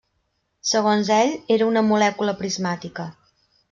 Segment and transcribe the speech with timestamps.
[0.69, 3.11] Segons ell era una molècula prismàtica.